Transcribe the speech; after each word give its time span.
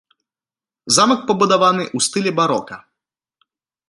Замак 0.95 1.19
пабудаваны 1.31 1.83
ў 1.95 1.99
стылі 2.05 2.31
барока. 2.39 2.77